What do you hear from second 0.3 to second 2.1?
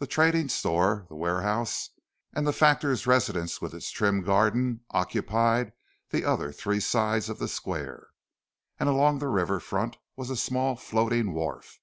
store, the warehouse,